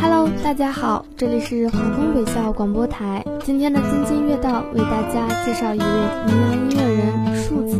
[0.00, 3.24] Hello，大家好，这里是华东北校广播台。
[3.42, 7.78] 今天的津津乐道为大家介绍一位云南音乐人树子。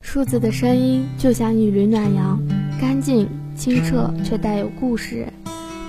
[0.00, 2.40] 树子的声音就像一缕暖阳，
[2.80, 5.26] 干净清澈却带有故事。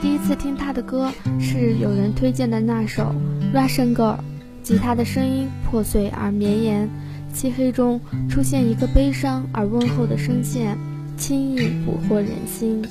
[0.02, 3.14] 第一次听他的歌是有人推荐的那首
[3.54, 4.18] 《Russian Girl》，
[4.64, 6.90] 吉他的声音破碎而绵延，
[7.34, 8.00] 漆黑中
[8.30, 10.78] 出现一个悲伤而温厚的声线，
[11.18, 12.82] 轻易捕获人心。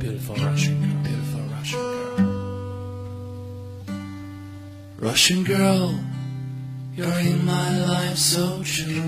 [0.00, 2.24] Beautiful Russian girl, beautiful Russian girl.
[5.00, 5.90] Russian girl,
[6.96, 9.02] you're in my life so true.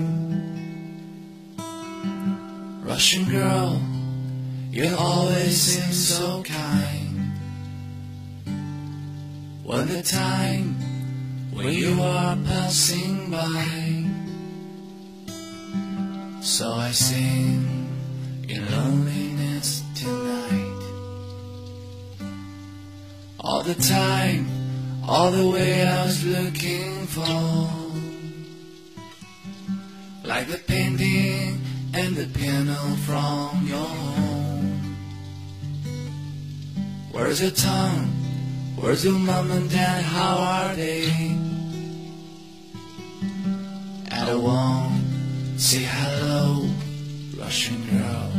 [2.87, 3.79] Russian girl,
[4.71, 7.33] you always seem so kind.
[9.63, 10.75] When the time
[11.51, 14.05] when you are passing by,
[16.41, 17.89] so I sing
[18.47, 20.81] in loneliness tonight.
[23.41, 24.47] All the time,
[25.05, 27.69] all the way I was looking for.
[30.23, 31.59] Like the painting
[31.93, 34.00] and the piano from your
[37.11, 38.07] Where's your tongue?
[38.77, 40.03] Where's your mom and dad?
[40.03, 41.11] How are they?
[44.11, 46.69] I won't say hello,
[47.37, 48.30] Russian girl.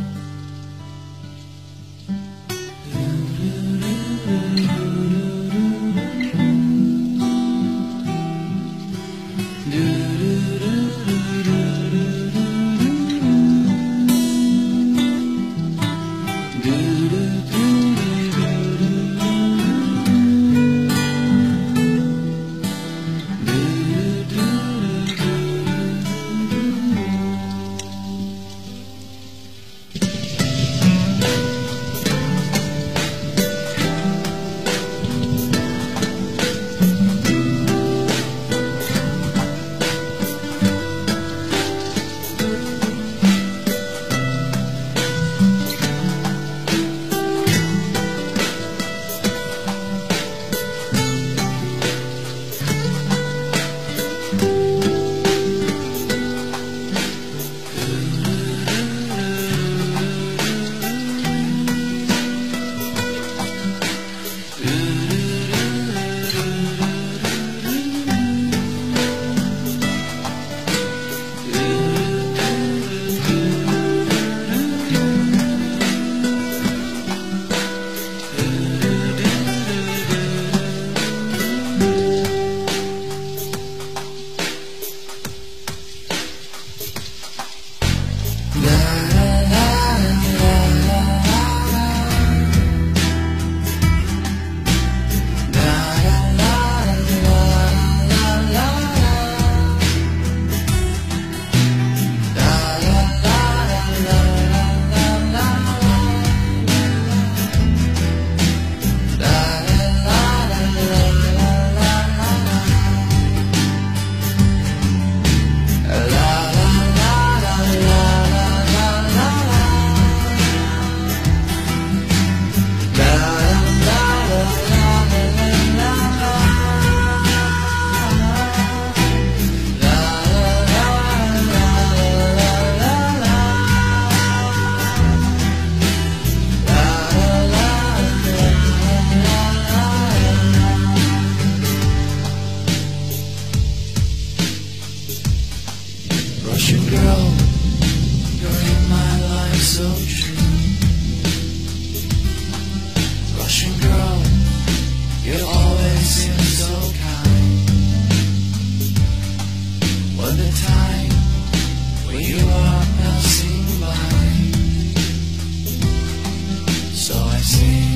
[167.43, 167.92] See.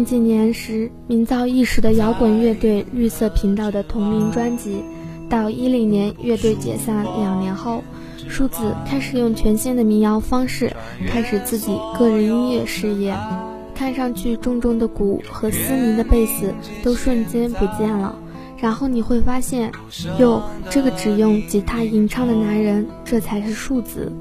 [0.00, 4.82] 零几年时名噪一时的摇滚乐队绿色频道的同名专辑，
[5.28, 7.82] 到一零年乐队解散两年后，
[8.26, 10.74] 舒子开始用全新的民谣方式
[11.06, 13.14] 开始自己个人音乐事业。
[13.74, 18.18] 看上去重重的鼓和嘶鸣的贝斯都瞬间不见了，
[18.60, 19.72] 然后你会发现，
[20.18, 24.12] 哟，这个只用吉他吟唱的男人，这才是树子。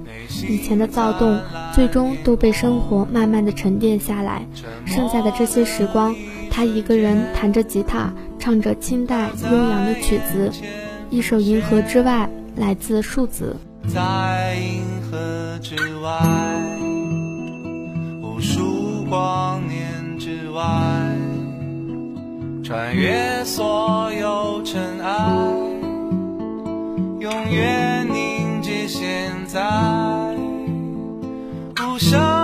[0.48, 1.40] 以前的躁动，
[1.74, 4.48] 最终都被生活慢慢的沉淀下来，
[4.86, 6.16] 剩下的这些时光，
[6.50, 10.52] 他一个人弹着吉他，唱着清淡悠扬的曲子。
[11.10, 13.58] 一首《银河之外》，来自树子。
[13.88, 14.82] 在银
[15.12, 16.20] 河之外，
[18.22, 18.80] 无数。
[19.10, 20.62] 光年之外，
[22.70, 25.12] 穿越所有尘埃，
[27.20, 29.60] 永远凝结现在，
[31.82, 32.39] 无声。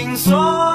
[0.00, 0.69] 听说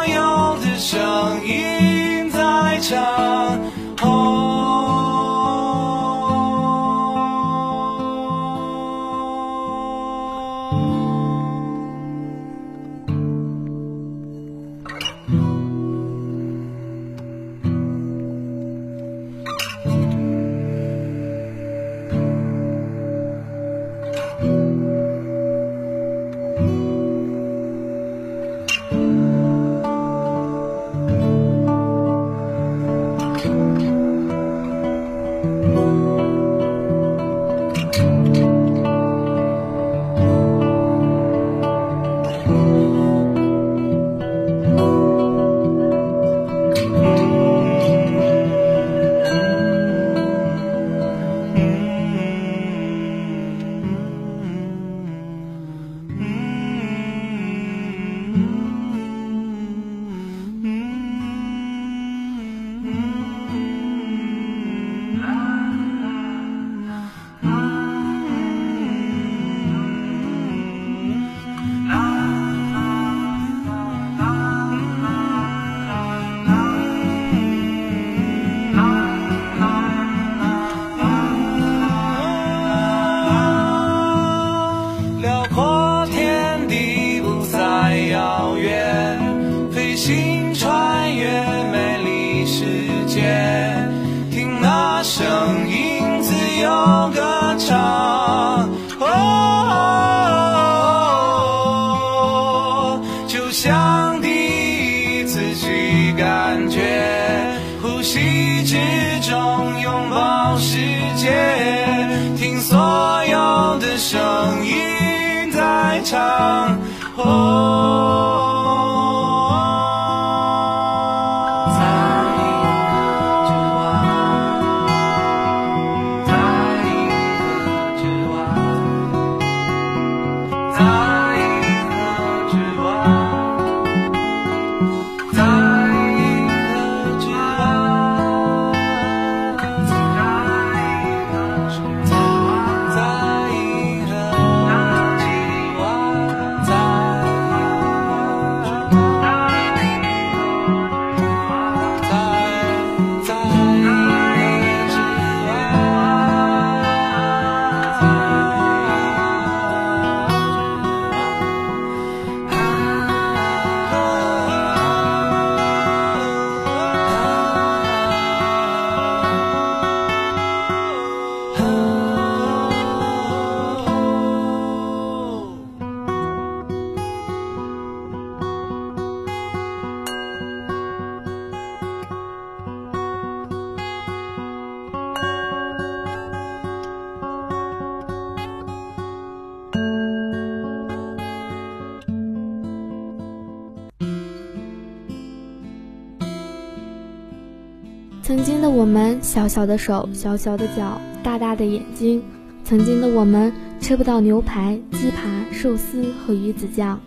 [198.26, 202.24] 曾经的我们，小小的手，小小的脚，大大的眼睛。
[202.64, 207.00] 曾经的我们，吃不到牛排、鸡扒、寿司和鱼子酱。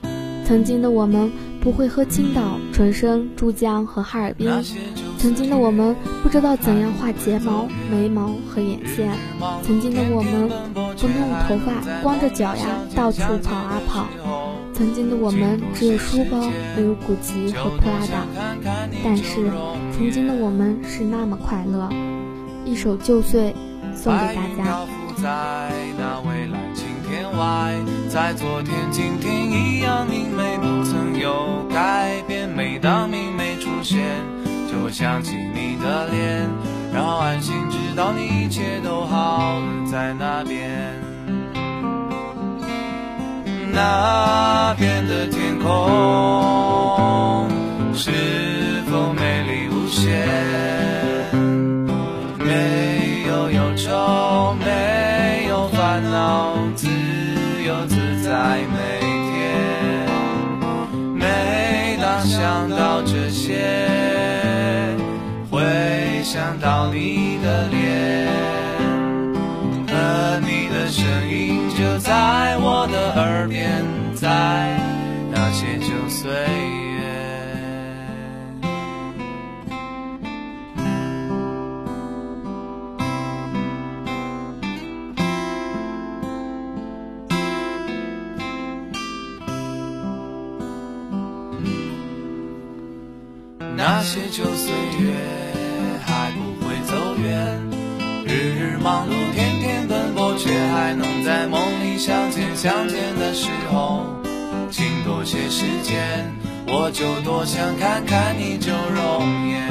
[0.45, 4.49] 曾经的我们，不会喝青岛、纯生、珠江和哈尔滨。
[5.19, 9.11] 曾经的我们，不知道怎样画睫毛、眉毛和眼线。
[9.65, 14.07] 曾经的我们，不弄头发，光着脚丫，到处跑啊跑。
[14.79, 16.39] 曾经的我们只有书包，
[16.77, 18.25] 没有古奇和普拉达，
[19.03, 19.51] 但是
[19.91, 21.91] 曾经的我们是那么快乐。
[22.65, 23.53] 一首旧岁
[23.93, 24.87] 送给大家。
[25.21, 27.75] 在那蔚蓝晴天外，
[28.09, 32.49] 在昨天、今天一样明媚，不曾有改变。
[32.49, 33.99] 每当明媚出现，
[34.71, 36.49] 就会想起你的脸，
[36.95, 41.18] 然后安心知道你一切都好的在那边。
[43.81, 47.49] 那边的天空
[47.95, 48.11] 是
[48.91, 50.27] 否美丽无限？
[52.41, 56.89] 没有忧愁，没有烦恼，自
[57.65, 58.99] 由自在每
[59.31, 59.31] 天。
[61.15, 63.63] 每当想到这些，
[65.53, 65.63] 会
[66.25, 68.28] 想到你的脸。
[72.71, 73.83] 我的耳边，
[74.15, 74.79] 在
[75.33, 76.37] 那些旧岁月。
[93.75, 94.71] 那些旧岁
[95.01, 95.15] 月
[96.05, 97.59] 还不会走远，
[98.27, 99.48] 日日忙碌，天。
[100.79, 104.07] 还能在梦里相见，相见的时候，
[104.71, 106.33] 请多些时间，
[106.69, 109.69] 我就多想看看你旧容颜。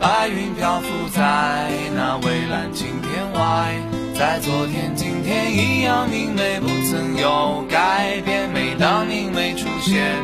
[0.00, 3.76] 白云漂浮在那蔚蓝晴天外，
[4.18, 8.50] 在昨天、今天一样明媚，不曾有改变。
[8.52, 10.16] 每当明媚出现，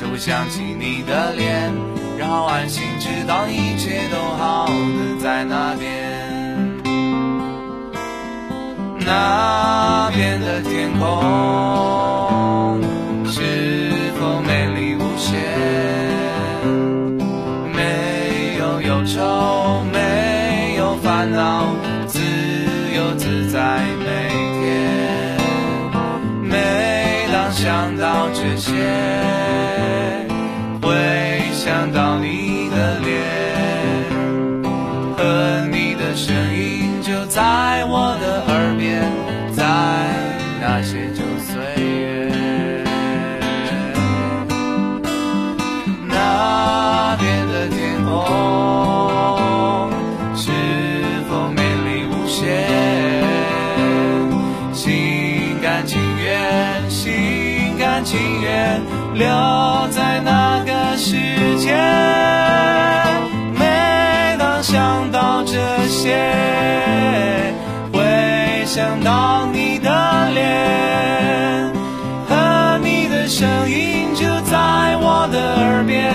[0.00, 1.70] 就会想起你的脸，
[2.18, 6.43] 然后安心知道一切都好的在那边。
[9.04, 12.63] 那边的天空。
[59.14, 59.26] 留
[59.90, 61.14] 在那个世
[61.58, 61.72] 界。
[63.58, 66.18] 每当想到这些，
[67.92, 71.72] 会想到你的脸。
[72.28, 76.12] 和你的声音就在我的耳边，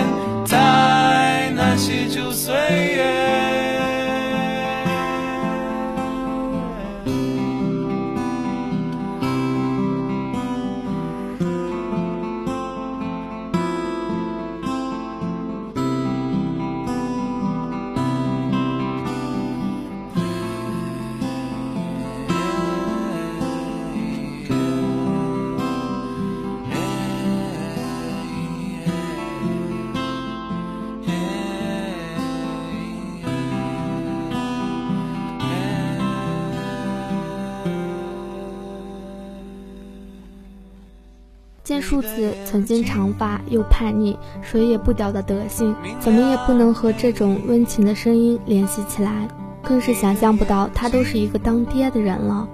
[41.70, 49.28] 见树子曾经长发又叛逆，谁也不屌的德性，怎么也不能和这种温情的声音联系起来，
[49.62, 52.48] 更是想象不到他都是一个当爹的人了。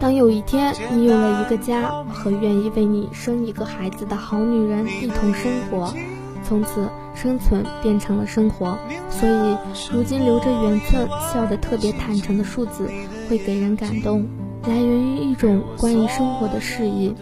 [0.00, 5.94] 当有一天你有了一个家和愿意为你生一个孩子的好女人一同生活，
[6.42, 8.76] 从此生存变成了生活，
[9.08, 9.56] 所以
[9.92, 12.90] 如今留着圆寸、笑得特别坦诚的树子
[13.30, 14.26] 会给人感动，
[14.64, 17.14] 来源于一种关于生活的示意。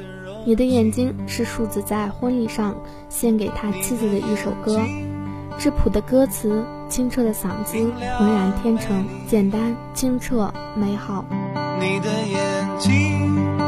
[0.46, 2.76] 你的眼睛是数字在婚礼上
[3.08, 4.80] 献给他妻子的一首歌。
[5.58, 7.76] 质朴的歌词清澈的嗓子
[8.16, 11.24] 浑然天成简单清澈美好。
[11.80, 13.58] 你的眼睛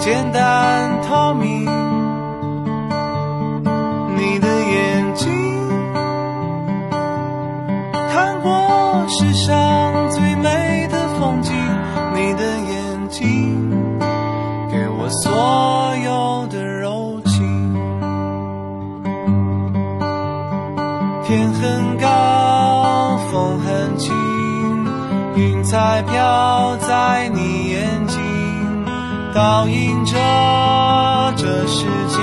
[0.00, 1.64] 简单透明
[4.16, 5.28] 你的眼睛
[8.10, 9.91] 看过世上
[15.12, 17.74] 所有的柔情。
[21.24, 24.14] 天很高，风很轻，
[25.36, 28.18] 云彩飘在你眼睛，
[29.34, 30.14] 倒映着
[31.36, 32.16] 这世界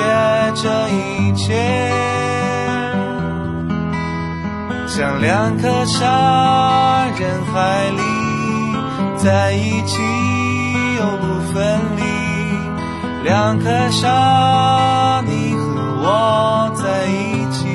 [0.55, 1.93] 这一切。
[4.87, 8.01] 像两颗沙，人海里
[9.15, 10.01] 在一起
[10.97, 12.08] 又不分离。
[13.23, 15.61] 两颗沙，你和
[16.01, 17.68] 我在一起。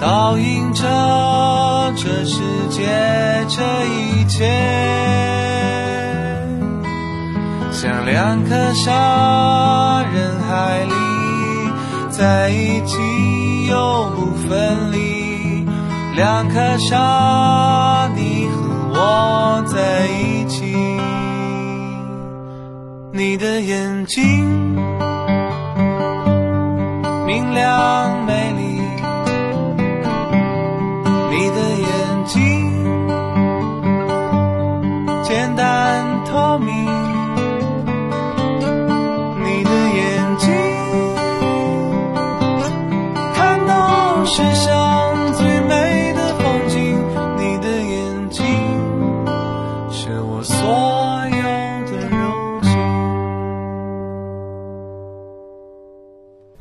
[0.00, 0.84] 倒映着
[1.96, 2.86] 这世界
[3.48, 4.48] 这一切。
[7.72, 10.92] 像两颗沙，人海里
[12.10, 15.66] 在一起又不分离。
[16.16, 18.58] 两颗沙，你和
[18.94, 20.76] 我在一起。
[23.12, 24.76] 你的眼睛
[27.26, 28.26] 明亮
[44.30, 46.98] 世上最美的风景，
[47.38, 48.44] 你的眼睛
[49.90, 50.54] 是我所
[51.26, 51.42] 有
[51.86, 52.70] 的柔情。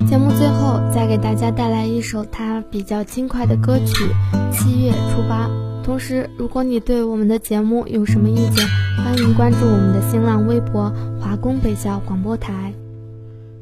[0.08, 4.06] 节目最后再给大家带来一首他比较轻快的歌曲
[4.52, 5.48] 《七月初八》。
[5.84, 8.66] 同时，如果你对我们的节目有什么意见，
[9.04, 12.74] 欢迎关注我们的新浪微博“华工北校广播台”。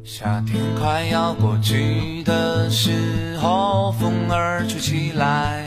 [0.08, 5.66] 夏天快要过去的时候，风儿吹起来，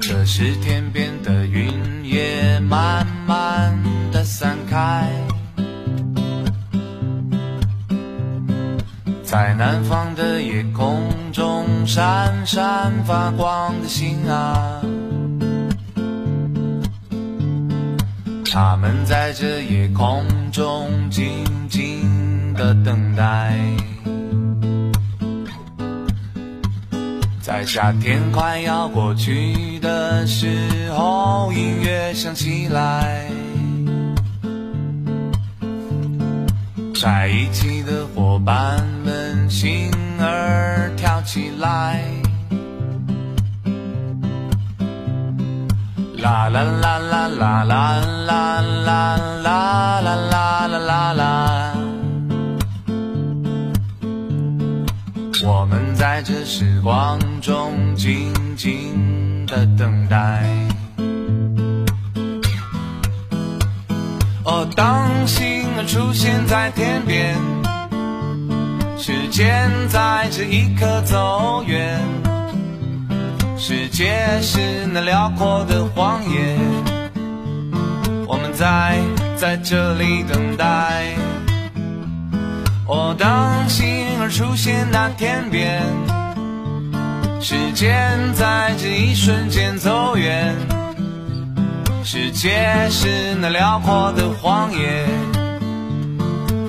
[0.00, 3.76] 这时天边的云也慢慢
[4.12, 5.10] 的散开，
[9.24, 11.02] 在南方的夜空
[11.32, 14.80] 中闪闪发光的星啊。
[18.52, 23.56] 他们在这夜空中静静的等待，
[27.40, 33.24] 在夏天快要过去的时候，音乐响起来，
[37.00, 42.19] 在一起的伙伴们心儿跳起来。
[46.20, 51.74] 啦啦啦啦啦啦啦啦啦啦啦啦啦啦，
[55.42, 60.44] 我们在这时光中静静的等待。
[64.44, 67.34] 哦，当星儿出现在天边，
[68.98, 72.29] 时间在这一刻走远。
[73.62, 76.56] 世界是那辽阔的荒野，
[78.26, 78.98] 我们在
[79.36, 81.14] 在这里等待。
[82.88, 85.82] 哦，当星儿出现那天边，
[87.38, 90.54] 时间在这一瞬间走远。
[92.02, 95.04] 世界是那辽阔的荒野，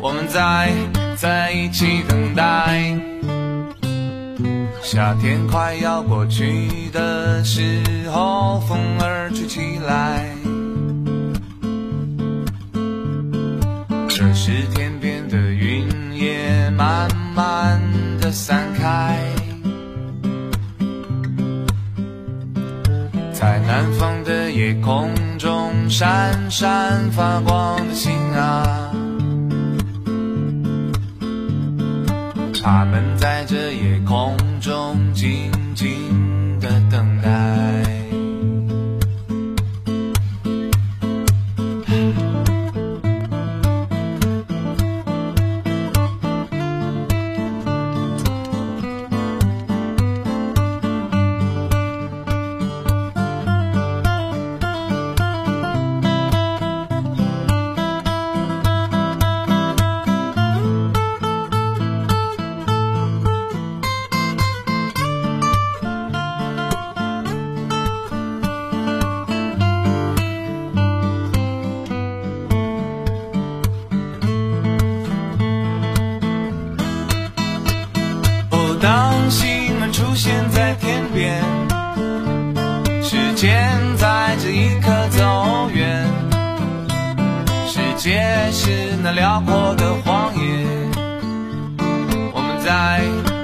[0.02, 0.70] 我们在
[1.16, 3.11] 在一起等待。
[4.94, 10.28] 夏天快要过去的时候，风儿吹起来。
[14.10, 17.80] 这时天边的云也慢慢
[18.20, 19.18] 的散开，
[23.32, 28.92] 在南方的夜空中闪闪发光的星啊，
[32.62, 35.52] 他们在这夜空中静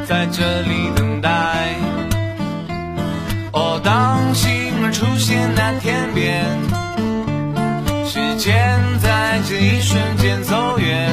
[0.07, 1.75] 在这里等待。
[3.51, 4.49] 哦，当星
[4.81, 6.45] 儿出现那天边，
[8.05, 11.09] 时间在这一瞬间走远。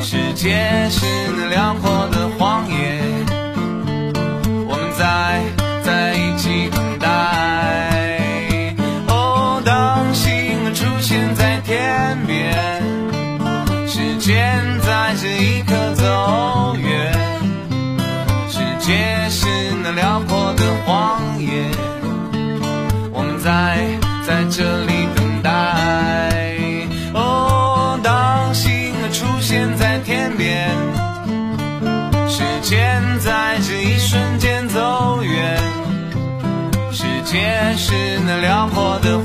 [0.00, 3.00] 世界是那辽阔的荒野，
[29.50, 30.68] 现在天边，
[32.28, 35.58] 时间在这一瞬间走远。
[36.92, 37.94] 世界是
[38.26, 39.17] 那辽阔的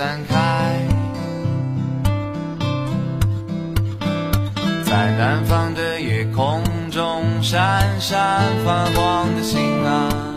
[0.00, 0.80] 散开，
[4.82, 8.16] 在南方的夜空中闪闪
[8.64, 10.29] 发光的星啊。